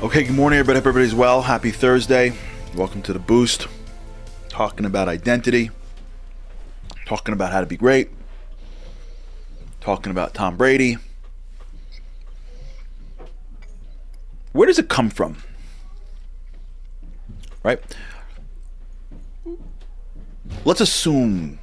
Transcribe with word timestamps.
Okay, 0.00 0.22
good 0.22 0.36
morning, 0.36 0.60
everybody. 0.60 0.78
Hope 0.78 0.86
everybody's 0.86 1.12
well. 1.12 1.42
Happy 1.42 1.72
Thursday. 1.72 2.32
Welcome 2.76 3.02
to 3.02 3.12
the 3.12 3.18
Boost. 3.18 3.66
Talking 4.48 4.86
about 4.86 5.08
identity, 5.08 5.72
talking 7.04 7.32
about 7.32 7.50
how 7.50 7.58
to 7.58 7.66
be 7.66 7.76
great, 7.76 8.10
talking 9.80 10.12
about 10.12 10.34
Tom 10.34 10.56
Brady. 10.56 10.98
Where 14.52 14.68
does 14.68 14.78
it 14.78 14.88
come 14.88 15.10
from? 15.10 15.38
Right? 17.64 17.82
Let's 20.64 20.80
assume 20.80 21.58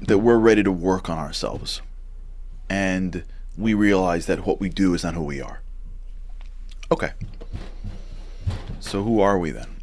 that 0.00 0.18
we're 0.18 0.38
ready 0.38 0.62
to 0.62 0.70
work 0.70 1.10
on 1.10 1.18
ourselves 1.18 1.82
and 2.70 3.24
we 3.58 3.74
realize 3.74 4.26
that 4.26 4.46
what 4.46 4.60
we 4.60 4.68
do 4.68 4.94
is 4.94 5.02
not 5.02 5.14
who 5.14 5.24
we 5.24 5.42
are. 5.42 5.60
Okay. 6.92 7.10
So 8.84 9.02
who 9.02 9.20
are 9.20 9.38
we 9.38 9.50
then? 9.50 9.76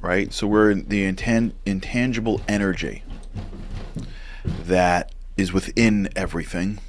Right? 0.00 0.32
So 0.32 0.46
we're 0.46 0.74
the 0.74 1.12
intan- 1.12 1.52
intangible 1.66 2.40
energy 2.48 3.04
that 4.44 5.12
is 5.36 5.52
within 5.52 6.08
everything. 6.16 6.80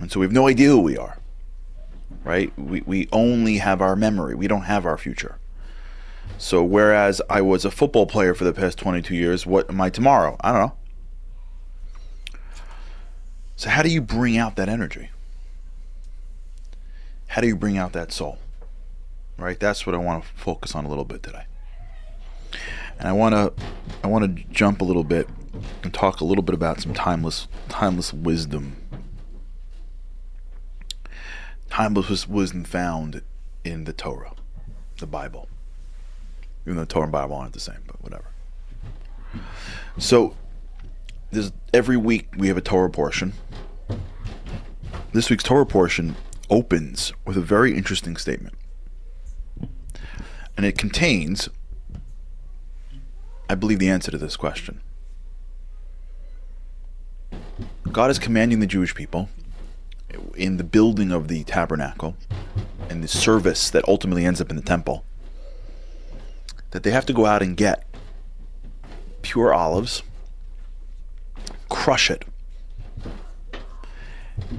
And 0.00 0.10
so 0.10 0.20
we 0.20 0.26
have 0.26 0.32
no 0.32 0.48
idea 0.48 0.70
who 0.70 0.80
we 0.80 0.98
are. 0.98 1.18
Right? 2.24 2.52
We, 2.58 2.82
we 2.82 3.08
only 3.12 3.58
have 3.58 3.80
our 3.80 3.94
memory. 3.94 4.34
We 4.34 4.48
don't 4.48 4.62
have 4.62 4.84
our 4.84 4.98
future. 4.98 5.38
So 6.36 6.64
whereas 6.64 7.22
I 7.30 7.42
was 7.42 7.64
a 7.64 7.70
football 7.70 8.06
player 8.06 8.34
for 8.34 8.44
the 8.44 8.52
past 8.52 8.76
22 8.76 9.14
years, 9.14 9.46
what 9.46 9.70
am 9.70 9.80
I 9.80 9.90
tomorrow? 9.90 10.36
I 10.40 10.52
don't 10.52 10.60
know. 10.60 10.76
So 13.54 13.70
how 13.70 13.82
do 13.82 13.88
you 13.88 14.02
bring 14.02 14.36
out 14.36 14.56
that 14.56 14.68
energy? 14.68 15.10
How 17.28 17.40
do 17.40 17.46
you 17.46 17.56
bring 17.56 17.78
out 17.78 17.92
that 17.92 18.10
soul? 18.10 18.38
Right? 19.38 19.58
That's 19.58 19.86
what 19.86 19.94
I 19.94 19.98
want 19.98 20.24
to 20.24 20.28
focus 20.34 20.74
on 20.74 20.84
a 20.84 20.88
little 20.88 21.04
bit 21.04 21.22
today. 21.22 21.44
And 22.98 23.08
I 23.08 23.12
want 23.12 23.34
to 23.34 23.52
I 24.02 24.08
want 24.08 24.36
to 24.36 24.44
jump 24.52 24.80
a 24.80 24.84
little 24.84 25.04
bit 25.04 25.28
and 25.82 25.94
talk 25.94 26.20
a 26.20 26.24
little 26.24 26.42
bit 26.42 26.54
about 26.54 26.80
some 26.80 26.92
timeless 26.92 27.46
timeless 27.68 28.12
wisdom. 28.12 28.76
Timeless 31.70 32.28
wisdom 32.28 32.64
found 32.64 33.22
in 33.64 33.84
the 33.84 33.92
Torah, 33.92 34.32
the 34.98 35.06
Bible. 35.06 35.48
Even 36.64 36.76
though 36.76 36.82
the 36.82 36.86
Torah 36.86 37.04
and 37.04 37.12
Bible 37.12 37.36
aren't 37.36 37.52
the 37.52 37.60
same, 37.60 37.82
but 37.86 38.02
whatever. 38.02 38.24
So, 39.98 40.34
every 41.72 41.96
week 41.96 42.28
we 42.36 42.48
have 42.48 42.56
a 42.56 42.62
Torah 42.62 42.90
portion. 42.90 43.34
This 45.12 45.30
week's 45.30 45.44
Torah 45.44 45.66
portion 45.66 46.16
opens 46.50 47.12
with 47.24 47.36
a 47.36 47.42
very 47.42 47.76
interesting 47.76 48.16
statement 48.16 48.54
and 50.58 50.66
it 50.66 50.76
contains, 50.76 51.48
I 53.48 53.54
believe, 53.54 53.78
the 53.78 53.88
answer 53.88 54.10
to 54.10 54.18
this 54.18 54.36
question. 54.36 54.80
God 57.92 58.10
is 58.10 58.18
commanding 58.18 58.58
the 58.58 58.66
Jewish 58.66 58.92
people 58.92 59.28
in 60.34 60.56
the 60.56 60.64
building 60.64 61.12
of 61.12 61.28
the 61.28 61.44
tabernacle 61.44 62.16
and 62.90 63.04
the 63.04 63.08
service 63.08 63.70
that 63.70 63.86
ultimately 63.86 64.24
ends 64.24 64.40
up 64.40 64.50
in 64.50 64.56
the 64.56 64.62
temple 64.62 65.04
that 66.72 66.82
they 66.82 66.90
have 66.90 67.06
to 67.06 67.12
go 67.12 67.24
out 67.24 67.40
and 67.40 67.56
get 67.56 67.84
pure 69.22 69.54
olives, 69.54 70.02
crush 71.68 72.10
it, 72.10 72.24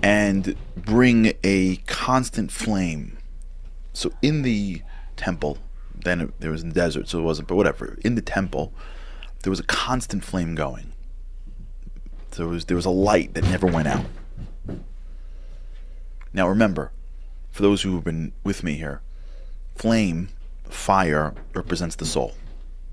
and 0.01 0.55
bring 0.77 1.33
a 1.43 1.75
constant 1.87 2.53
flame. 2.53 3.17
So 3.91 4.13
in 4.21 4.43
the 4.43 4.81
temple, 5.17 5.57
then 6.03 6.21
it, 6.21 6.39
there 6.39 6.51
was 6.51 6.63
in 6.63 6.69
the 6.69 6.75
desert, 6.75 7.07
so 7.07 7.19
it 7.19 7.23
wasn't. 7.23 7.47
But 7.47 7.55
whatever. 7.55 7.97
In 8.03 8.15
the 8.15 8.21
temple, 8.21 8.73
there 9.43 9.51
was 9.51 9.59
a 9.59 9.63
constant 9.63 10.23
flame 10.23 10.55
going. 10.55 10.93
There 12.31 12.47
was 12.47 12.65
there 12.65 12.75
was 12.75 12.85
a 12.85 12.91
light 12.91 13.33
that 13.33 13.43
never 13.45 13.67
went 13.67 13.87
out. 13.87 14.05
Now 16.33 16.47
remember, 16.47 16.91
for 17.51 17.63
those 17.63 17.81
who 17.81 17.95
have 17.95 18.03
been 18.03 18.33
with 18.43 18.63
me 18.63 18.75
here, 18.75 19.01
flame, 19.75 20.29
fire 20.69 21.33
represents 21.53 21.95
the 21.95 22.05
soul, 22.05 22.35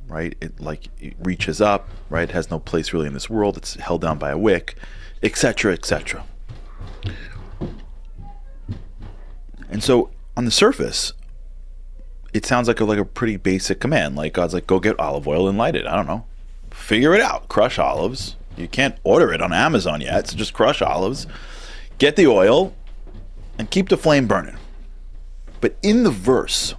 right? 0.08 0.34
It 0.40 0.58
like 0.58 0.88
it 0.98 1.14
reaches 1.20 1.60
up, 1.60 1.88
right? 2.08 2.28
It 2.28 2.32
has 2.32 2.50
no 2.50 2.58
place 2.58 2.92
really 2.92 3.06
in 3.06 3.12
this 3.12 3.28
world. 3.28 3.56
It's 3.56 3.74
held 3.74 4.00
down 4.00 4.18
by 4.18 4.30
a 4.30 4.38
wick, 4.38 4.76
etc., 5.22 5.74
etc. 5.74 6.24
And 9.68 9.82
so 9.82 10.10
on 10.36 10.44
the 10.44 10.50
surface, 10.50 11.12
it 12.36 12.46
sounds 12.46 12.68
like 12.68 12.80
a, 12.80 12.84
like 12.84 12.98
a 12.98 13.04
pretty 13.04 13.36
basic 13.36 13.80
command. 13.80 14.14
Like 14.16 14.34
God's 14.34 14.54
like, 14.54 14.66
go 14.66 14.78
get 14.78 14.98
olive 15.00 15.26
oil 15.26 15.48
and 15.48 15.56
light 15.56 15.74
it. 15.74 15.86
I 15.86 15.96
don't 15.96 16.06
know. 16.06 16.26
Figure 16.70 17.14
it 17.14 17.20
out. 17.20 17.48
Crush 17.48 17.78
olives. 17.78 18.36
You 18.56 18.68
can't 18.68 18.96
order 19.04 19.32
it 19.32 19.42
on 19.42 19.52
Amazon 19.52 20.00
yet, 20.00 20.28
so 20.28 20.36
just 20.36 20.54
crush 20.54 20.80
olives, 20.80 21.26
get 21.98 22.16
the 22.16 22.26
oil, 22.26 22.74
and 23.58 23.70
keep 23.70 23.90
the 23.90 23.98
flame 23.98 24.26
burning. 24.26 24.56
But 25.60 25.76
in 25.82 26.04
the 26.04 26.10
verse, 26.10 26.74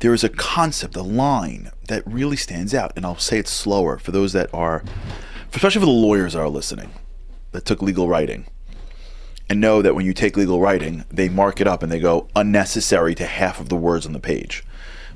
there 0.00 0.12
is 0.12 0.22
a 0.22 0.28
concept, 0.28 0.96
a 0.96 1.02
line 1.02 1.70
that 1.88 2.02
really 2.06 2.36
stands 2.36 2.74
out, 2.74 2.92
and 2.96 3.06
I'll 3.06 3.16
say 3.16 3.38
it 3.38 3.48
slower 3.48 3.98
for 3.98 4.12
those 4.12 4.34
that 4.34 4.52
are, 4.52 4.84
especially 5.54 5.80
for 5.80 5.86
the 5.86 5.92
lawyers 5.92 6.34
that 6.34 6.40
are 6.40 6.48
listening, 6.50 6.90
that 7.52 7.64
took 7.64 7.80
legal 7.80 8.06
writing 8.06 8.46
and 9.48 9.60
know 9.60 9.82
that 9.82 9.94
when 9.94 10.06
you 10.06 10.14
take 10.14 10.36
legal 10.36 10.60
writing, 10.60 11.04
they 11.10 11.28
mark 11.28 11.60
it 11.60 11.66
up 11.66 11.82
and 11.82 11.92
they 11.92 12.00
go 12.00 12.28
unnecessary 12.34 13.14
to 13.14 13.26
half 13.26 13.60
of 13.60 13.68
the 13.68 13.76
words 13.76 14.06
on 14.06 14.12
the 14.12 14.20
page. 14.20 14.64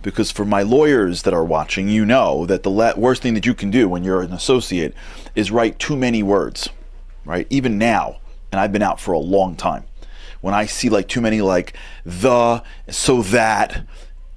Because 0.02 0.30
for 0.30 0.44
my 0.44 0.62
lawyers 0.62 1.22
that 1.22 1.34
are 1.34 1.44
watching, 1.44 1.88
you 1.88 2.04
know 2.04 2.46
that 2.46 2.62
the 2.62 2.94
worst 2.96 3.22
thing 3.22 3.34
that 3.34 3.46
you 3.46 3.54
can 3.54 3.70
do 3.70 3.88
when 3.88 4.04
you're 4.04 4.22
an 4.22 4.32
associate 4.32 4.94
is 5.34 5.50
write 5.50 5.78
too 5.78 5.96
many 5.96 6.22
words, 6.22 6.68
right? 7.24 7.46
Even 7.50 7.78
now, 7.78 8.20
and 8.52 8.60
I've 8.60 8.72
been 8.72 8.82
out 8.82 9.00
for 9.00 9.12
a 9.12 9.18
long 9.18 9.56
time. 9.56 9.84
When 10.40 10.54
I 10.54 10.66
see 10.66 10.88
like 10.88 11.08
too 11.08 11.20
many, 11.20 11.40
like 11.40 11.72
the, 12.04 12.62
so 12.88 13.22
that, 13.22 13.84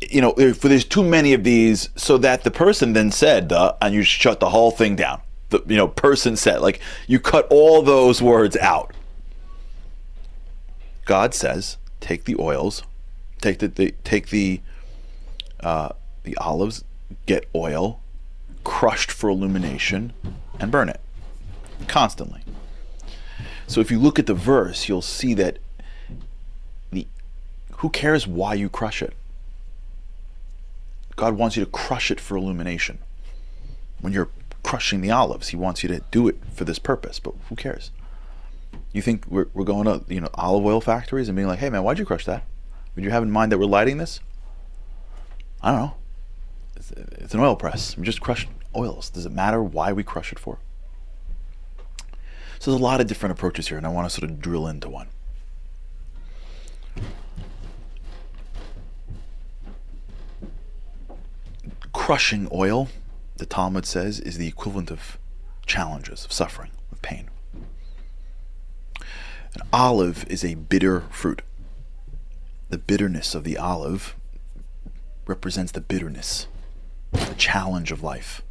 you 0.02 0.20
know, 0.20 0.34
if 0.36 0.62
there's 0.62 0.86
too 0.86 1.04
many 1.04 1.34
of 1.34 1.44
these, 1.44 1.90
so 1.96 2.18
that 2.18 2.44
the 2.44 2.50
person 2.50 2.94
then 2.94 3.12
said 3.12 3.50
the, 3.50 3.76
and 3.82 3.94
you 3.94 4.02
shut 4.04 4.40
the 4.40 4.50
whole 4.50 4.72
thing 4.72 4.96
down. 4.96 5.22
The, 5.50 5.62
you 5.68 5.76
know, 5.76 5.90
person 5.90 6.38
said, 6.38 6.62
like, 6.62 6.80
you 7.08 7.20
cut 7.20 7.46
all 7.52 7.82
those 7.84 8.22
words 8.22 8.58
out 8.58 8.96
God 11.12 11.34
says, 11.34 11.76
take 12.00 12.24
the 12.24 12.38
oils, 12.40 12.84
take 13.42 13.60
the, 13.60 13.68
the 13.68 13.94
take 14.06 14.30
the 14.30 14.62
uh, 15.60 15.90
the 16.24 16.38
olives, 16.38 16.86
get 17.26 17.50
oil, 17.54 18.00
crushed 18.64 19.12
for 19.12 19.30
illumination, 19.30 20.14
and 20.58 20.72
burn 20.72 20.88
it 20.88 21.02
constantly. 21.90 22.44
So 23.68 23.82
if 23.82 23.92
you 23.92 24.00
look 24.00 24.20
at 24.20 24.26
the 24.26 24.34
verse, 24.34 24.88
you'll 24.88 25.02
see 25.02 25.34
that 25.34 25.60
the 26.92 27.06
who 27.80 27.90
cares 27.90 28.26
why 28.26 28.54
you 28.54 28.70
crush 28.70 29.02
it? 29.02 29.14
God 31.18 31.34
wants 31.34 31.58
you 31.58 31.66
to 31.66 31.70
crush 31.70 32.10
it 32.10 32.22
for 32.22 32.38
illumination. 32.38 33.00
When 34.00 34.14
you're 34.14 34.30
crushing 34.64 35.02
the 35.02 35.12
olives, 35.12 35.50
He 35.50 35.58
wants 35.58 35.84
you 35.84 35.90
to 35.90 36.00
do 36.10 36.30
it 36.30 36.38
for 36.54 36.64
this 36.64 36.80
purpose, 36.80 37.20
but 37.20 37.34
who 37.50 37.58
cares? 37.58 37.92
You 38.92 39.02
think 39.02 39.26
we're, 39.28 39.48
we're 39.54 39.64
going 39.64 39.86
to 39.86 40.04
you 40.14 40.22
know 40.22 40.30
olive 40.34 40.66
oil 40.66 40.82
factories 40.82 41.30
and 41.30 41.36
being 41.36 41.48
like, 41.48 41.60
hey 41.60 41.70
man, 41.70 41.84
why'd 41.84 42.00
you 42.00 42.06
crush 42.06 42.26
that? 42.26 42.44
Would 42.96 43.04
you 43.04 43.12
have 43.12 43.24
in 43.24 43.32
mind 43.32 43.52
that 43.52 43.58
we're 43.58 43.66
lighting 43.66 43.98
this? 43.98 44.20
I 45.62 45.72
don't 45.72 45.80
know. 45.80 45.96
It's, 46.76 46.92
it's 46.92 47.34
an 47.34 47.40
oil 47.40 47.56
press. 47.56 47.96
We 47.98 48.04
just 48.04 48.22
crush 48.22 48.48
oils. 48.76 49.10
Does 49.10 49.26
it 49.26 49.32
matter 49.32 49.64
why 49.64 49.94
we 49.94 50.04
crush 50.04 50.32
it 50.32 50.40
for? 50.40 50.60
So 52.60 52.70
there's 52.70 52.80
a 52.80 52.84
lot 52.84 53.02
of 53.02 53.08
different 53.08 53.32
approaches 53.34 53.70
here, 53.70 53.78
and 53.78 53.88
I 53.88 53.90
want 53.90 54.08
to 54.08 54.16
sort 54.16 54.30
of 54.30 54.40
drill 54.40 54.68
into 54.68 54.88
one. 54.88 55.08
Crushing 61.92 62.48
oil, 62.52 62.90
the 63.38 63.48
Talmud 63.48 63.88
says, 63.88 64.20
is 64.20 64.38
the 64.38 64.48
equivalent 64.48 64.92
of 64.92 65.18
challenges, 65.66 66.24
of 66.24 66.32
suffering, 66.32 66.70
of 66.92 67.02
pain. 67.02 67.31
An 69.54 69.62
olive 69.74 70.26
is 70.30 70.46
a 70.46 70.56
bitter 70.56 71.02
fruit. 71.10 71.42
The 72.70 72.78
bitterness 72.78 73.36
of 73.36 73.44
the 73.44 73.58
olive 73.58 74.16
represents 75.26 75.74
the 75.74 75.82
bitterness, 75.82 76.48
the 77.12 77.36
challenge 77.36 77.92
of 77.92 78.02
life. 78.02 78.42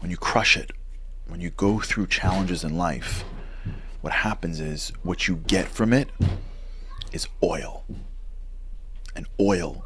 When 0.00 0.10
you 0.10 0.18
crush 0.18 0.58
it, 0.58 0.72
when 1.26 1.40
you 1.40 1.48
go 1.50 1.78
through 1.78 2.08
challenges 2.08 2.64
in 2.64 2.76
life, 2.76 3.24
what 4.02 4.12
happens 4.12 4.60
is 4.60 4.92
what 5.02 5.26
you 5.26 5.36
get 5.36 5.68
from 5.68 5.94
it 5.94 6.10
is 7.12 7.28
oil. 7.42 7.84
And 9.16 9.26
oil 9.40 9.84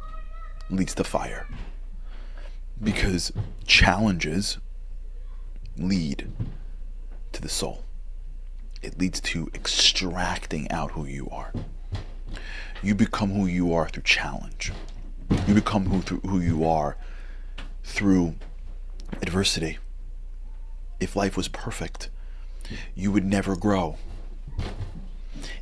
leads 0.69 0.95
to 0.95 1.05
fire. 1.05 1.47
Because 2.83 3.31
challenges 3.65 4.57
lead 5.77 6.29
to 7.31 7.41
the 7.41 7.49
soul. 7.49 7.83
It 8.81 8.99
leads 8.99 9.19
to 9.21 9.49
extracting 9.53 10.69
out 10.71 10.91
who 10.91 11.05
you 11.05 11.27
are. 11.31 11.51
You 12.83 12.93
become 12.95 13.31
who 13.31 13.45
you 13.45 13.73
are 13.73 13.89
through 13.89 14.03
challenge. 14.03 14.71
You 15.47 15.53
become 15.55 15.85
who, 15.85 16.19
who 16.27 16.39
you 16.39 16.65
are 16.65 16.97
through 17.83 18.35
adversity. 19.21 19.77
If 20.99 21.15
life 21.15 21.35
was 21.35 21.47
perfect, 21.47 22.09
you 22.95 23.11
would 23.11 23.25
never 23.25 23.55
grow. 23.55 23.97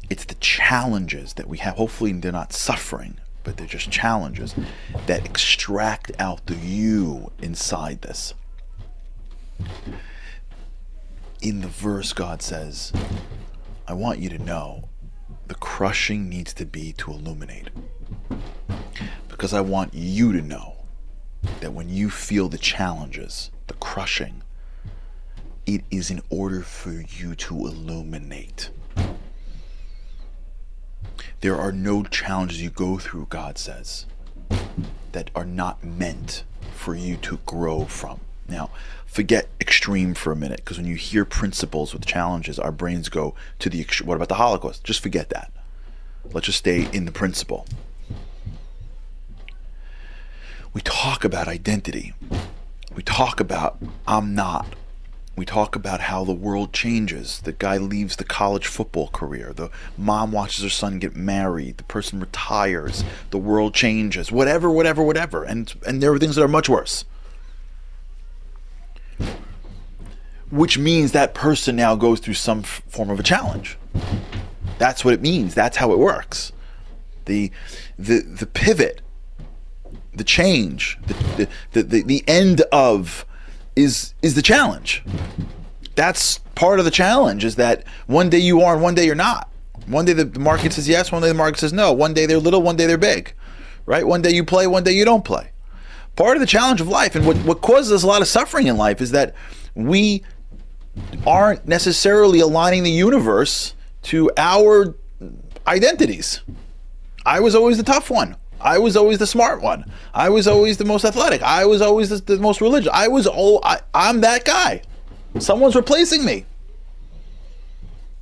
It's 0.10 0.26
the 0.26 0.36
challenges 0.36 1.34
that 1.34 1.48
we 1.48 1.58
have. 1.60 1.76
Hopefully, 1.76 2.12
they're 2.14 2.32
not 2.32 2.54
suffering, 2.54 3.18
but 3.44 3.58
they're 3.58 3.68
just 3.68 3.90
challenges 3.90 4.56
that 5.08 5.26
extract 5.26 6.12
out 6.20 6.46
the 6.46 6.56
you 6.56 7.32
inside 7.42 8.02
this. 8.02 8.34
In 11.46 11.62
the 11.62 11.68
verse, 11.68 12.12
God 12.12 12.42
says, 12.42 12.92
I 13.88 13.94
want 13.94 14.18
you 14.18 14.30
to 14.30 14.40
know 14.40 14.90
the 15.46 15.54
crushing 15.54 16.28
needs 16.28 16.56
to 16.56 16.66
be 16.66 16.92
to 16.94 17.12
illuminate. 17.12 17.70
Because 19.28 19.54
I 19.54 19.62
want 19.62 19.94
you 19.94 20.32
to 20.32 20.42
know 20.42 20.78
that 21.60 21.72
when 21.72 21.88
you 21.88 22.10
feel 22.10 22.50
the 22.50 22.58
challenges, 22.58 23.52
the 23.68 23.76
crushing, 23.76 24.42
it 25.68 25.84
is 25.92 26.10
in 26.10 26.24
order 26.32 26.62
for 26.62 27.04
you 27.08 27.36
to 27.36 27.54
illuminate. 27.68 28.72
There 31.42 31.58
are 31.58 31.72
no 31.72 32.02
challenges 32.06 32.60
you 32.60 32.72
go 32.72 32.98
through, 32.98 33.28
God 33.30 33.60
says, 33.60 34.08
that 35.12 35.30
are 35.36 35.46
not 35.46 35.84
meant 35.84 36.44
for 36.74 36.96
you 36.96 37.18
to 37.18 37.38
grow 37.46 37.86
from. 37.86 38.20
Now, 38.48 38.70
forget 39.06 39.48
extreme 39.60 40.14
for 40.14 40.32
a 40.32 40.36
minute, 40.36 40.58
because 40.58 40.78
when 40.78 40.88
you 40.88 40.96
hear 40.96 41.26
principles 41.26 41.94
with 41.94 42.06
challenges, 42.06 42.60
our 42.60 42.72
brains 42.72 43.10
go 43.10 43.34
to 43.60 43.70
the 43.70 43.84
ext- 43.84 44.04
what 44.04 44.16
about 44.16 44.30
the 44.30 44.36
Holocaust? 44.36 44.84
Just 44.84 45.02
forget 45.02 45.30
that. 45.30 45.52
Let's 46.32 46.48
just 46.48 46.60
stay 46.60 46.88
in 46.92 47.06
the 47.06 47.12
principle. 47.12 47.66
We 50.74 50.82
talk 50.82 51.24
about 51.24 51.48
identity. 51.48 52.14
We 52.94 53.04
talk 53.04 53.40
about 53.40 53.78
I'm 54.08 54.36
not. 54.36 54.76
We 55.38 55.46
talk 55.46 55.76
about 55.76 56.02
how 56.02 56.24
the 56.24 56.34
world 56.34 56.72
changes. 56.72 57.42
The 57.42 57.52
guy 57.52 57.78
leaves 57.78 58.16
the 58.16 58.24
college 58.24 58.68
football 58.68 59.10
career. 59.10 59.52
The 59.54 59.70
mom 59.98 60.32
watches 60.32 60.64
her 60.64 60.70
son 60.70 61.00
get 61.00 61.16
married. 61.16 61.78
The 61.78 61.84
person 61.84 62.20
retires. 62.22 63.04
The 63.32 63.38
world 63.38 63.74
changes. 63.74 64.32
Whatever, 64.32 64.72
whatever, 64.72 65.04
whatever. 65.04 65.44
And 65.44 65.74
and 65.86 66.02
there 66.02 66.14
are 66.14 66.20
things 66.20 66.36
that 66.36 66.44
are 66.44 66.48
much 66.48 66.70
worse. 66.70 67.06
Which 70.52 70.78
means 70.78 71.12
that 71.12 71.34
person 71.34 71.76
now 71.76 71.96
goes 71.96 72.20
through 72.20 72.36
some 72.36 72.60
f- 72.60 72.82
form 72.88 73.10
of 73.10 73.20
a 73.20 73.24
challenge. 73.24 73.78
That's 74.78 75.04
what 75.04 75.14
it 75.14 75.22
means. 75.22 75.56
That's 75.56 75.78
how 75.78 75.92
it 75.92 76.00
works. 76.00 76.52
The 77.26 77.52
the 77.98 78.20
the 78.20 78.46
pivot, 78.46 79.02
the 80.14 80.24
change, 80.24 81.00
the 81.38 81.48
the, 81.72 81.84
the, 81.84 82.04
the 82.04 82.24
end 82.28 82.62
of 82.72 83.26
is 83.76 84.14
is 84.22 84.36
the 84.36 84.42
challenge. 84.42 85.04
That's 85.96 86.40
part 86.56 86.80
of 86.80 86.86
the 86.86 86.92
challenge 86.92 87.44
is 87.46 87.56
that 87.56 87.84
one 88.08 88.30
day 88.30 88.40
you 88.40 88.62
are 88.62 88.74
and 88.74 88.84
one 88.84 88.96
day 88.96 89.06
you're 89.06 89.16
not. 89.16 89.50
One 89.88 90.06
day 90.06 90.14
the 90.14 90.40
market 90.40 90.74
says 90.74 90.88
yes, 90.88 91.12
one 91.12 91.22
day 91.22 91.30
the 91.30 91.34
market 91.34 91.60
says 91.60 91.74
no. 91.74 91.94
One 91.94 92.14
day 92.14 92.26
they're 92.26 92.40
little, 92.40 92.62
one 92.62 92.76
day 92.76 92.86
they're 92.86 92.98
big. 92.98 93.34
Right? 93.86 94.06
One 94.06 94.22
day 94.22 94.32
you 94.32 94.44
play, 94.44 94.68
one 94.68 94.84
day 94.84 94.94
you 94.94 95.06
don't 95.06 95.24
play. 95.24 95.52
Part 96.16 96.38
of 96.38 96.42
the 96.42 96.48
challenge 96.48 96.82
of 96.82 96.88
life 96.88 97.16
and 97.16 97.26
what, 97.26 97.38
what 97.38 97.62
causes 97.62 97.92
us 97.92 98.04
a 98.04 98.08
lot 98.08 98.22
of 98.22 98.28
suffering 98.28 98.68
in 98.68 98.78
life 98.78 99.02
is 99.02 99.12
that 99.12 99.36
we 99.76 100.24
aren't 101.26 101.68
necessarily 101.68 102.40
aligning 102.40 102.84
the 102.84 102.92
universe 102.92 103.74
to 104.04 104.32
our 104.38 104.96
identities. 105.68 106.42
I 107.26 107.40
was 107.40 107.56
always 107.56 107.78
the 107.78 107.84
tough 107.84 108.10
one. 108.10 108.36
I 108.62 108.78
was 108.78 108.96
always 108.96 109.20
the 109.20 109.28
smart 109.28 109.62
one. 109.62 109.92
I 110.14 110.30
was 110.30 110.48
always 110.48 110.78
the 110.78 110.86
most 110.86 111.06
athletic. 111.06 111.42
I 111.42 111.66
was 111.66 111.82
always 111.82 112.10
the, 112.10 112.18
the 112.18 112.40
most 112.40 112.62
religious. 112.62 112.90
I 112.94 113.08
was 113.08 113.28
all 113.28 113.60
I, 113.64 113.80
I'm 113.94 114.22
that 114.22 114.46
guy. 114.46 114.82
Someone's 115.40 115.76
replacing 115.76 116.24
me. 116.24 116.46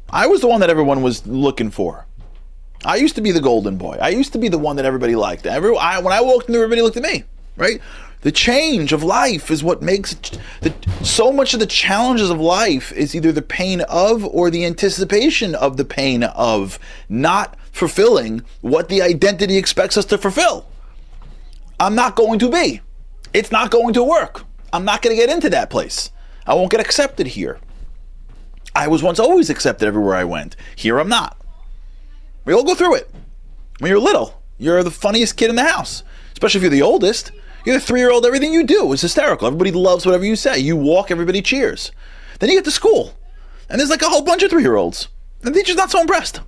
I 0.09 0.27
was 0.27 0.41
the 0.41 0.47
one 0.47 0.59
that 0.61 0.69
everyone 0.69 1.01
was 1.01 1.25
looking 1.27 1.71
for. 1.71 2.05
I 2.85 2.97
used 2.97 3.15
to 3.15 3.21
be 3.21 3.31
the 3.31 3.39
golden 3.39 3.77
boy. 3.77 3.97
I 4.01 4.09
used 4.09 4.33
to 4.33 4.39
be 4.39 4.49
the 4.49 4.57
one 4.57 4.75
that 4.75 4.85
everybody 4.85 5.15
liked. 5.15 5.45
Every 5.45 5.75
I, 5.77 5.99
when 5.99 6.13
I 6.13 6.21
walked 6.21 6.49
in, 6.49 6.55
everybody 6.55 6.81
looked 6.81 6.97
at 6.97 7.03
me. 7.03 7.23
Right? 7.55 7.81
The 8.23 8.31
change 8.31 8.93
of 8.93 9.03
life 9.03 9.51
is 9.51 9.63
what 9.63 9.81
makes 9.81 10.15
the, 10.61 10.73
so 11.03 11.31
much 11.31 11.53
of 11.53 11.59
the 11.59 11.65
challenges 11.65 12.29
of 12.29 12.39
life 12.39 12.93
is 12.93 13.13
either 13.13 13.33
the 13.33 13.41
pain 13.41 13.81
of 13.81 14.25
or 14.25 14.49
the 14.49 14.65
anticipation 14.65 15.53
of 15.55 15.75
the 15.75 15.85
pain 15.85 16.23
of 16.23 16.79
not 17.09 17.57
fulfilling 17.73 18.43
what 18.61 18.87
the 18.87 19.01
identity 19.01 19.57
expects 19.57 19.97
us 19.97 20.05
to 20.05 20.17
fulfill. 20.17 20.65
I'm 21.79 21.95
not 21.95 22.15
going 22.15 22.39
to 22.39 22.49
be. 22.49 22.79
It's 23.33 23.51
not 23.51 23.71
going 23.71 23.93
to 23.95 24.03
work. 24.03 24.43
I'm 24.71 24.85
not 24.85 25.01
going 25.01 25.15
to 25.15 25.21
get 25.21 25.29
into 25.29 25.49
that 25.49 25.69
place. 25.69 26.09
I 26.47 26.53
won't 26.53 26.71
get 26.71 26.79
accepted 26.79 27.27
here. 27.27 27.59
I 28.73 28.87
was 28.87 29.03
once 29.03 29.19
always 29.19 29.49
accepted 29.49 29.85
everywhere 29.85 30.15
I 30.15 30.23
went. 30.23 30.55
Here 30.75 30.97
I'm 30.97 31.09
not. 31.09 31.37
We 32.45 32.53
all 32.53 32.63
go 32.63 32.73
through 32.73 32.95
it. 32.95 33.09
When 33.79 33.89
you're 33.89 33.99
little, 33.99 34.41
you're 34.57 34.83
the 34.83 34.91
funniest 34.91 35.35
kid 35.35 35.49
in 35.49 35.55
the 35.57 35.63
house, 35.63 36.03
especially 36.31 36.59
if 36.59 36.63
you're 36.63 36.71
the 36.71 36.81
oldest. 36.81 37.31
You're 37.65 37.77
a 37.77 37.79
three 37.79 37.99
year 37.99 38.11
old, 38.11 38.25
everything 38.25 38.53
you 38.53 38.63
do 38.63 38.91
is 38.93 39.01
hysterical. 39.01 39.47
Everybody 39.47 39.71
loves 39.71 40.05
whatever 40.05 40.25
you 40.25 40.35
say. 40.35 40.59
You 40.59 40.75
walk, 40.75 41.11
everybody 41.11 41.41
cheers. 41.41 41.91
Then 42.39 42.49
you 42.49 42.57
get 42.57 42.65
to 42.65 42.71
school, 42.71 43.13
and 43.69 43.79
there's 43.79 43.89
like 43.89 44.01
a 44.01 44.09
whole 44.09 44.21
bunch 44.21 44.43
of 44.43 44.49
three 44.49 44.63
year 44.63 44.75
olds. 44.75 45.07
The 45.41 45.51
teacher's 45.51 45.75
not 45.75 45.91
so 45.91 46.01
impressed. 46.01 46.41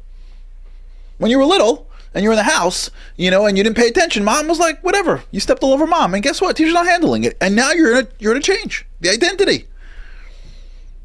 When 1.17 1.31
you 1.31 1.37
were 1.37 1.45
little 1.45 1.89
and 2.13 2.23
you're 2.23 2.33
in 2.33 2.37
the 2.37 2.43
house, 2.43 2.89
you 3.17 3.31
know, 3.31 3.45
and 3.45 3.57
you 3.57 3.63
didn't 3.63 3.77
pay 3.77 3.87
attention, 3.87 4.23
mom 4.23 4.47
was 4.47 4.59
like, 4.59 4.81
whatever. 4.83 5.23
You 5.31 5.39
stepped 5.39 5.63
all 5.63 5.73
over 5.73 5.87
mom, 5.87 6.13
and 6.13 6.23
guess 6.23 6.41
what? 6.41 6.57
Teacher's 6.57 6.73
not 6.73 6.85
handling 6.85 7.23
it. 7.23 7.37
And 7.39 7.55
now 7.55 7.71
you're 7.71 7.97
in 7.99 8.05
a, 8.05 8.09
you're 8.19 8.31
in 8.31 8.37
a 8.37 8.41
change. 8.41 8.85
The 8.99 9.09
identity. 9.09 9.67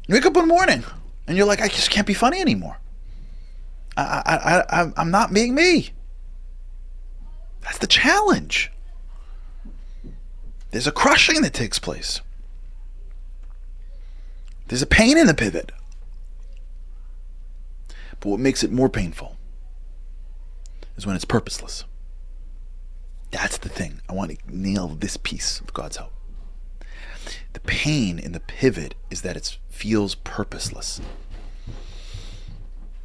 You 0.07 0.15
wake 0.15 0.25
up 0.25 0.33
one 0.33 0.47
morning, 0.47 0.83
and 1.27 1.37
you're 1.37 1.45
like, 1.45 1.61
I 1.61 1.67
just 1.67 1.89
can't 1.89 2.07
be 2.07 2.13
funny 2.13 2.41
anymore. 2.41 2.77
I, 3.95 4.63
I, 4.71 4.81
I, 4.81 4.91
I'm 4.97 5.11
not 5.11 5.33
being 5.33 5.53
me. 5.53 5.91
That's 7.61 7.77
the 7.77 7.87
challenge. 7.87 8.71
There's 10.71 10.87
a 10.87 10.91
crushing 10.91 11.41
that 11.41 11.53
takes 11.53 11.79
place. 11.79 12.21
There's 14.67 14.81
a 14.81 14.87
pain 14.87 15.17
in 15.17 15.27
the 15.27 15.33
pivot. 15.33 15.71
But 18.19 18.29
what 18.29 18.39
makes 18.39 18.63
it 18.63 18.71
more 18.71 18.89
painful 18.89 19.35
is 20.95 21.05
when 21.05 21.15
it's 21.15 21.25
purposeless. 21.25 21.83
That's 23.31 23.57
the 23.57 23.69
thing. 23.69 24.01
I 24.07 24.13
want 24.13 24.31
to 24.31 24.37
nail 24.47 24.87
this 24.87 25.17
piece 25.17 25.61
with 25.61 25.73
God's 25.73 25.97
help. 25.97 26.13
The 27.53 27.59
pain 27.61 28.17
in 28.19 28.31
the 28.31 28.39
pivot 28.39 28.95
is 29.09 29.21
that 29.23 29.35
it 29.35 29.57
feels 29.69 30.15
purposeless. 30.15 31.01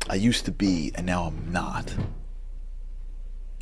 I 0.09 0.15
used 0.15 0.45
to 0.45 0.53
be, 0.53 0.93
and 0.95 1.05
now 1.05 1.25
I'm 1.25 1.51
not. 1.51 1.95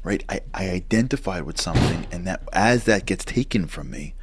Right? 0.05 0.23
I, 0.29 0.41
I 0.53 0.71
identified 0.71 1.43
with 1.43 1.61
something, 1.61 2.07
and 2.13 2.27
that 2.27 2.47
as 2.53 2.85
that 2.85 3.07
gets 3.07 3.25
taken 3.25 3.67
from 3.67 3.91
me, 3.91 4.15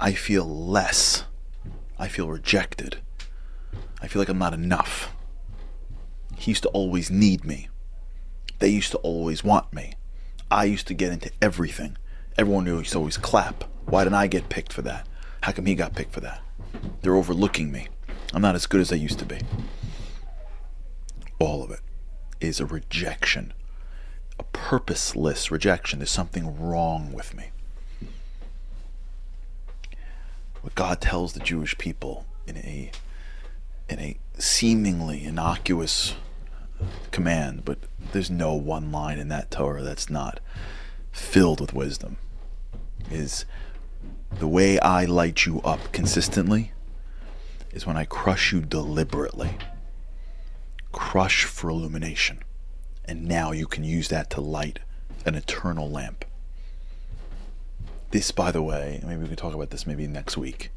I 0.00 0.12
feel 0.12 0.46
less. 0.46 1.24
I 1.98 2.08
feel 2.08 2.28
rejected. 2.28 2.98
I 4.00 4.06
feel 4.06 4.20
like 4.20 4.28
I'm 4.28 4.38
not 4.38 4.54
enough. 4.54 5.12
He 6.36 6.52
used 6.52 6.62
to 6.62 6.68
always 6.68 7.10
need 7.10 7.44
me. 7.44 7.68
They 8.58 8.68
used 8.68 8.92
to 8.92 8.98
always 8.98 9.42
want 9.42 9.72
me. 9.72 9.94
I 10.50 10.64
used 10.64 10.86
to 10.88 10.94
get 10.94 11.12
into 11.12 11.30
everything. 11.42 11.96
Everyone 12.38 12.66
used 12.66 12.92
to 12.92 12.98
always 12.98 13.16
clap. 13.16 13.64
Why 13.86 14.04
didn't 14.04 14.14
I 14.14 14.26
get 14.26 14.48
picked 14.48 14.72
for 14.72 14.82
that? 14.82 15.06
How 15.42 15.52
come 15.52 15.66
he 15.66 15.74
got 15.74 15.94
picked 15.94 16.12
for 16.12 16.20
that? 16.20 16.42
They're 17.02 17.16
overlooking 17.16 17.72
me. 17.72 17.88
I'm 18.32 18.42
not 18.42 18.54
as 18.54 18.66
good 18.66 18.80
as 18.80 18.92
I 18.92 18.96
used 18.96 19.18
to 19.20 19.24
be. 19.24 19.40
All 21.38 21.62
of 21.62 21.70
it 21.70 21.80
is 22.40 22.60
a 22.60 22.66
rejection, 22.66 23.52
a 24.38 24.44
purposeless 24.44 25.50
rejection. 25.50 25.98
There's 25.98 26.10
something 26.10 26.60
wrong 26.60 27.12
with 27.12 27.34
me. 27.34 27.50
What 30.60 30.74
God 30.74 31.00
tells 31.00 31.32
the 31.32 31.40
Jewish 31.40 31.78
people 31.78 32.26
in 32.46 32.56
a 32.56 32.90
in 33.88 34.00
a 34.00 34.18
seemingly 34.38 35.24
innocuous 35.24 36.14
command, 37.10 37.64
but 37.64 37.78
there's 38.12 38.30
no 38.30 38.54
one 38.54 38.90
line 38.90 39.18
in 39.18 39.28
that 39.28 39.50
Torah 39.50 39.82
that's 39.82 40.10
not 40.10 40.40
filled 41.12 41.60
with 41.60 41.72
wisdom. 41.72 42.16
is 43.10 43.44
the 44.38 44.48
way 44.48 44.78
I 44.80 45.04
light 45.04 45.46
you 45.46 45.60
up 45.62 45.92
consistently 45.92 46.72
is 47.72 47.86
when 47.86 47.96
I 47.96 48.04
crush 48.04 48.52
you 48.52 48.60
deliberately. 48.60 49.56
Crush 50.92 51.44
for 51.44 51.70
illumination. 51.70 52.40
And 53.08 53.24
now 53.26 53.52
you 53.52 53.66
can 53.66 53.84
use 53.84 54.08
that 54.08 54.30
to 54.30 54.40
light 54.40 54.80
an 55.24 55.34
eternal 55.34 55.90
lamp. 55.90 56.24
This, 58.10 58.30
by 58.30 58.50
the 58.50 58.62
way, 58.62 59.00
maybe 59.04 59.22
we 59.22 59.28
can 59.28 59.36
talk 59.36 59.54
about 59.54 59.70
this 59.70 59.86
maybe 59.86 60.06
next 60.06 60.36
week, 60.36 60.70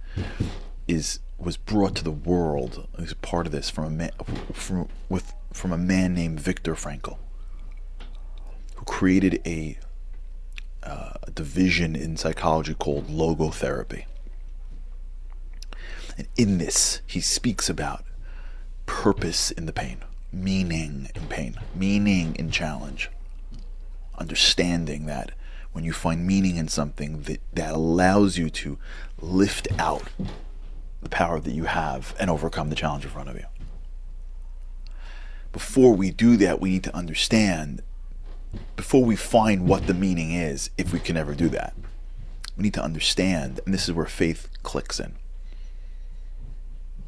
is 0.88 1.20
was 1.38 1.56
brought 1.56 1.96
to 1.96 2.04
the 2.04 2.12
world 2.12 2.88
as 2.98 3.14
part 3.14 3.46
of 3.46 3.52
this 3.54 3.70
from 3.70 3.86
a 3.86 3.90
man, 3.90 4.12
from 4.52 4.90
with 5.08 5.34
from 5.54 5.72
a 5.72 5.78
man 5.78 6.14
named 6.14 6.40
Viktor 6.40 6.76
Frankl, 6.76 7.18
who 8.76 8.86
created 8.86 9.42
a, 9.46 9.78
uh, 10.84 11.14
a 11.24 11.32
division 11.32 11.96
in 11.96 12.18
psychology 12.18 12.74
called 12.74 13.08
logotherapy. 13.08 14.06
And 16.18 16.28
in 16.38 16.58
this, 16.58 17.02
he 17.08 17.22
speaks 17.22 17.70
about 17.70 18.04
purpose 18.86 19.52
in 19.52 19.66
the 19.66 19.74
pain, 19.74 20.00
meaning 20.32 21.10
in 21.16 21.28
pain, 21.28 21.56
meaning 21.76 22.36
in 22.36 22.52
challenge, 22.52 23.10
understanding 24.18 25.06
that 25.06 25.32
when 25.72 25.84
you 25.84 25.94
find 25.94 26.26
meaning 26.26 26.58
in 26.58 26.68
something 26.68 27.22
that, 27.24 27.40
that 27.54 27.74
allows 27.74 28.38
you 28.38 28.50
to 28.50 28.78
lift 29.20 29.68
out 29.78 30.04
the 31.02 31.10
power 31.10 31.40
that 31.40 31.52
you 31.52 31.66
have 31.66 32.16
and 32.20 32.30
overcome 32.30 32.70
the 32.70 32.76
challenge 32.76 33.06
in 33.06 33.12
front 33.12 33.30
of 33.30 33.36
you. 33.36 33.46
Before 35.52 35.94
we 35.94 36.12
do 36.12 36.38
that, 36.38 36.60
we 36.60 36.72
need 36.72 36.84
to 36.84 36.96
understand, 36.96 37.82
before 38.76 39.04
we 39.04 39.16
find 39.16 39.68
what 39.68 39.88
the 39.88 39.94
meaning 39.94 40.32
is, 40.32 40.70
if 40.78 40.94
we 40.94 41.00
can 41.00 41.18
ever 41.18 41.34
do 41.34 41.50
that, 41.50 41.74
we 42.58 42.64
need 42.64 42.74
to 42.74 42.84
understand, 42.84 43.60
and 43.66 43.74
this 43.74 43.88
is 43.88 43.94
where 43.94 44.06
faith 44.06 44.50
clicks 44.64 45.00
in, 45.00 45.14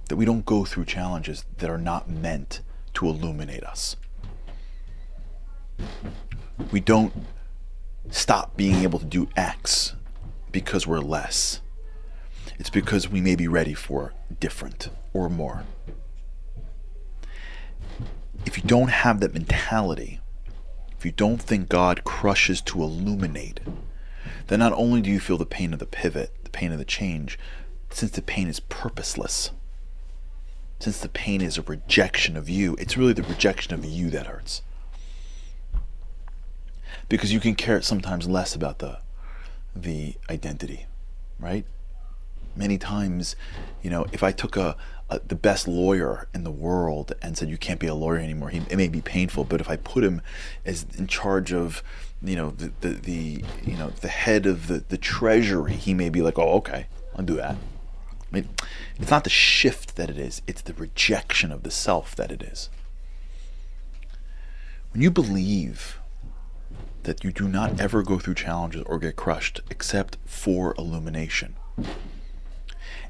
that 0.07 0.15
we 0.15 0.25
don't 0.25 0.45
go 0.45 0.65
through 0.65 0.85
challenges 0.85 1.45
that 1.57 1.69
are 1.69 1.77
not 1.77 2.09
meant 2.09 2.61
to 3.01 3.09
illuminate 3.09 3.63
us. 3.63 3.95
We 6.71 6.79
don't 6.79 7.11
stop 8.11 8.55
being 8.55 8.83
able 8.83 8.99
to 8.99 9.05
do 9.05 9.27
X 9.35 9.95
because 10.51 10.85
we're 10.85 10.99
less. 10.99 11.61
It's 12.59 12.69
because 12.69 13.09
we 13.09 13.19
may 13.19 13.35
be 13.35 13.47
ready 13.47 13.73
for 13.73 14.13
different 14.39 14.89
or 15.13 15.29
more. 15.29 15.63
If 18.45 18.57
you 18.57 18.63
don't 18.63 18.89
have 18.89 19.19
that 19.21 19.33
mentality, 19.33 20.19
if 20.95 21.03
you 21.03 21.11
don't 21.11 21.41
think 21.41 21.69
God 21.69 22.03
crushes 22.03 22.61
to 22.61 22.83
illuminate, 22.83 23.61
then 24.45 24.59
not 24.59 24.73
only 24.73 25.01
do 25.01 25.09
you 25.09 25.19
feel 25.19 25.39
the 25.39 25.45
pain 25.47 25.73
of 25.73 25.79
the 25.79 25.87
pivot, 25.87 26.35
the 26.43 26.51
pain 26.51 26.71
of 26.71 26.77
the 26.77 26.85
change, 26.85 27.39
since 27.89 28.11
the 28.11 28.21
pain 28.21 28.47
is 28.47 28.59
purposeless, 28.59 29.49
since 30.81 30.99
the 30.99 31.09
pain 31.09 31.41
is 31.41 31.57
a 31.57 31.61
rejection 31.61 32.35
of 32.35 32.49
you, 32.49 32.75
it's 32.79 32.97
really 32.97 33.13
the 33.13 33.23
rejection 33.23 33.73
of 33.73 33.85
you 33.85 34.09
that 34.09 34.27
hurts 34.27 34.61
because 37.11 37.33
you 37.33 37.41
can 37.41 37.55
care 37.55 37.81
sometimes 37.81 38.27
less 38.29 38.55
about 38.55 38.79
the 38.79 38.97
the 39.75 40.15
identity, 40.29 40.85
right? 41.39 41.65
Many 42.55 42.77
times, 42.77 43.35
you 43.81 43.89
know, 43.89 44.05
if 44.13 44.23
I 44.23 44.31
took 44.31 44.55
a, 44.55 44.77
a, 45.09 45.19
the 45.19 45.35
best 45.35 45.67
lawyer 45.67 46.29
in 46.33 46.43
the 46.43 46.51
world 46.51 47.13
and 47.21 47.37
said 47.37 47.49
you 47.49 47.57
can't 47.57 47.79
be 47.81 47.87
a 47.87 47.93
lawyer 47.93 48.17
anymore, 48.17 48.49
he, 48.49 48.59
it 48.69 48.77
may 48.77 48.87
be 48.87 49.01
painful. 49.01 49.43
But 49.43 49.59
if 49.59 49.69
I 49.69 49.75
put 49.75 50.05
him 50.05 50.21
as 50.65 50.85
in 50.97 51.07
charge 51.07 51.51
of, 51.51 51.83
you 52.23 52.37
know, 52.37 52.51
the 52.51 52.71
the, 52.79 52.89
the 52.89 53.43
you 53.65 53.77
know 53.77 53.89
the 53.89 54.07
head 54.07 54.45
of 54.45 54.67
the 54.67 54.79
the 54.87 54.97
treasury, 54.97 55.73
he 55.73 55.93
may 55.93 56.09
be 56.09 56.21
like, 56.21 56.39
oh, 56.39 56.53
okay, 56.59 56.87
I'll 57.17 57.25
do 57.25 57.35
that. 57.35 57.57
Mean, 58.31 58.47
it's 58.97 59.11
not 59.11 59.25
the 59.25 59.29
shift 59.29 59.95
that 59.97 60.09
it 60.09 60.17
is; 60.17 60.41
it's 60.47 60.61
the 60.61 60.73
rejection 60.73 61.51
of 61.51 61.63
the 61.63 61.71
self 61.71 62.15
that 62.15 62.31
it 62.31 62.41
is. 62.41 62.69
When 64.93 65.01
you 65.01 65.11
believe 65.11 65.99
that 67.03 67.23
you 67.23 67.31
do 67.31 67.47
not 67.47 67.79
ever 67.79 68.03
go 68.03 68.19
through 68.19 68.35
challenges 68.35 68.83
or 68.85 68.99
get 68.99 69.15
crushed 69.15 69.59
except 69.69 70.17
for 70.25 70.75
illumination. 70.77 71.55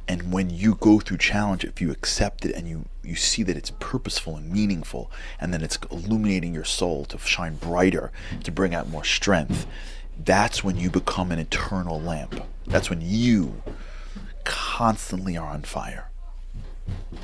And 0.07 0.31
when 0.31 0.49
you 0.49 0.75
go 0.75 0.99
through 0.99 1.17
challenge, 1.17 1.63
if 1.63 1.79
you 1.79 1.91
accept 1.91 2.45
it 2.45 2.55
and 2.55 2.67
you, 2.67 2.85
you 3.03 3.15
see 3.15 3.43
that 3.43 3.55
it's 3.55 3.71
purposeful 3.79 4.35
and 4.35 4.51
meaningful, 4.51 5.11
and 5.39 5.53
then 5.53 5.61
it's 5.61 5.77
illuminating 5.89 6.53
your 6.53 6.65
soul 6.65 7.05
to 7.05 7.17
shine 7.19 7.55
brighter, 7.55 8.11
to 8.43 8.51
bring 8.51 8.73
out 8.73 8.89
more 8.89 9.03
strength, 9.03 9.65
that's 10.17 10.63
when 10.63 10.77
you 10.77 10.89
become 10.89 11.31
an 11.31 11.39
eternal 11.39 11.99
lamp. 11.99 12.43
That's 12.67 12.89
when 12.89 13.01
you 13.01 13.61
constantly 14.81 15.37
are 15.37 15.51
on 15.53 15.61
fire. 15.61 16.09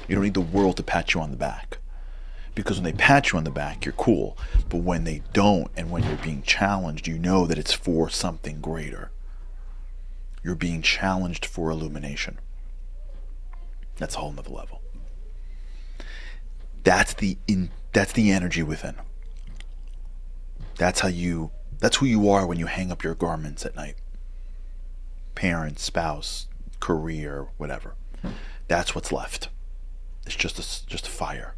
You 0.08 0.14
don't 0.14 0.24
need 0.24 0.36
the 0.36 0.42
world 0.42 0.78
to 0.78 0.84
pat 0.84 1.16
you 1.16 1.22
on 1.22 1.32
the 1.32 1.38
back 1.38 1.80
because 2.54 2.78
when 2.78 2.84
they 2.84 2.96
pat 2.96 3.32
you 3.32 3.38
on 3.40 3.46
the 3.46 3.50
back, 3.50 3.84
you're 3.84 3.94
cool. 3.94 4.38
But 4.70 4.84
when 4.84 5.06
they 5.06 5.24
don't, 5.34 5.72
and 5.76 5.90
when 5.90 6.04
you're 6.04 6.18
being 6.18 6.44
challenged, 6.44 7.08
you 7.08 7.18
know 7.18 7.48
that 7.48 7.58
it's 7.58 7.74
for 7.74 8.10
something 8.10 8.62
greater. 8.62 9.10
You're 10.44 10.54
being 10.54 10.84
challenged 10.84 11.48
for 11.48 11.72
illumination. 11.72 12.38
That's 13.96 14.14
a 14.14 14.20
whole 14.20 14.34
nother 14.34 14.52
level. 14.52 14.84
That's 16.84 17.16
the 17.16 17.40
in 17.48 17.72
that's 17.92 18.14
the 18.14 18.30
energy 18.30 18.62
within. 18.62 18.98
That's 20.76 21.00
how 21.00 21.08
you 21.08 21.50
that's 21.80 21.96
who 21.96 22.06
you 22.06 22.30
are 22.30 22.46
when 22.46 22.60
you 22.60 22.68
hang 22.68 22.92
up 22.92 23.04
your 23.04 23.16
garments 23.16 23.66
at 23.66 23.76
night. 23.76 23.96
Parent, 25.34 25.80
spouse, 25.80 26.46
career, 26.80 27.48
whatever. 27.58 27.96
That's 28.68 28.94
what's 28.94 29.12
left. 29.12 29.50
It's 30.26 30.36
just 30.36 30.60
a, 30.60 30.88
just 30.88 31.08
a 31.08 31.12
fire. 31.12 31.56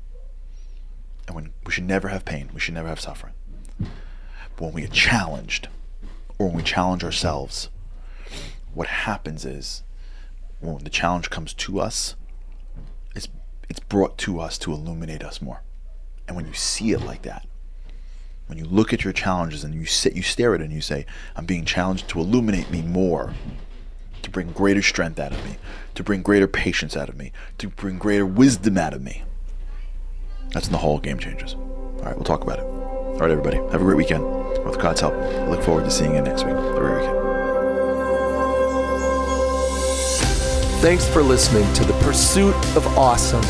And 1.28 1.36
when 1.36 1.54
we 1.66 1.72
should 1.72 1.86
never 1.86 2.10
have 2.10 2.26
pain, 2.26 2.50
we 2.54 2.60
should 2.60 2.74
never 2.74 2.88
have 2.88 3.00
suffering. 3.00 3.34
But 3.80 4.66
when 4.66 4.74
we 4.74 4.82
get 4.82 4.92
challenged, 4.92 5.68
or 6.38 6.48
when 6.48 6.56
we 6.56 6.64
challenge 6.64 7.04
ourselves, 7.04 7.70
what 8.74 8.88
happens 8.88 9.46
is 9.46 9.84
when 10.60 10.84
the 10.84 10.90
challenge 10.90 11.30
comes 11.30 11.54
to 11.54 11.80
us, 11.80 12.16
it's 13.16 13.28
it's 13.70 13.80
brought 13.80 14.18
to 14.20 14.40
us 14.40 14.58
to 14.60 14.74
illuminate 14.74 15.24
us 15.24 15.42
more. 15.42 15.62
And 16.28 16.36
when 16.36 16.46
you 16.46 16.54
see 16.54 16.92
it 16.92 17.02
like 17.02 17.24
that, 17.24 17.48
when 18.48 18.58
you 18.58 18.66
look 18.66 18.94
at 18.94 19.04
your 19.04 19.14
challenges 19.14 19.64
and 19.64 19.74
you 19.74 19.86
sit 19.86 20.16
you 20.16 20.24
stare 20.24 20.56
at 20.56 20.62
it 20.62 20.66
and 20.66 20.74
you 20.74 20.82
say, 20.82 21.06
I'm 21.36 21.46
being 21.46 21.66
challenged 21.66 22.08
to 22.10 22.20
illuminate 22.20 22.72
me 22.72 22.82
more, 22.82 23.34
to 24.30 24.34
bring 24.34 24.52
greater 24.52 24.82
strength 24.82 25.20
out 25.20 25.32
of 25.32 25.44
me, 25.44 25.58
to 25.96 26.04
bring 26.04 26.22
greater 26.22 26.48
patience 26.48 26.96
out 26.96 27.10
of 27.10 27.18
me, 27.18 27.32
to 27.58 27.68
bring 27.68 27.98
greater 27.98 28.26
wisdom 28.26 28.78
out 28.78 28.94
of 28.94 29.02
me. 29.02 29.24
That's 30.54 30.68
when 30.68 30.74
the 30.74 30.78
whole 30.78 31.00
game 31.00 31.18
changes. 31.18 31.56
All 31.56 32.04
right, 32.04 32.16
we'll 32.16 32.24
talk 32.24 32.44
about 32.44 32.60
it. 32.60 32.66
All 32.66 33.18
right, 33.18 33.32
everybody, 33.32 33.58
have 33.58 33.82
a 33.82 33.84
great 33.84 33.98
weekend. 33.98 34.24
With 34.66 34.80
God's 34.80 35.02
help, 35.02 35.14
I 35.16 35.48
look 35.48 35.64
forward 35.64 35.86
to 35.86 35.92
seeing 35.92 36.14
you 36.14 36.22
next 36.22 36.44
week. 36.44 36.54
Have 36.54 36.76
a 36.76 36.80
great 36.80 36.98
weekend. 36.98 37.18
Thanks 40.82 41.08
for 41.08 41.22
listening 41.24 41.72
to 41.74 41.84
The 41.84 41.94
Pursuit 42.04 42.56
of 42.78 42.86
Awesome. 42.98 43.42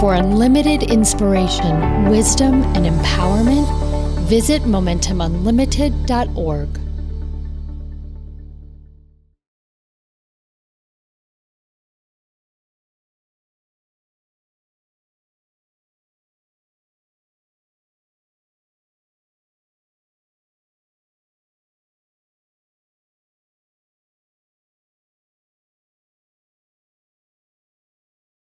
For 0.00 0.14
unlimited 0.14 0.84
inspiration, 0.84 2.08
wisdom, 2.08 2.62
and 2.74 2.86
empowerment, 2.86 3.68
visit 4.20 4.62
momentumunlimited.org. 4.62 6.83